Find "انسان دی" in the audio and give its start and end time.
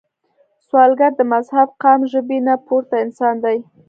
3.05-3.57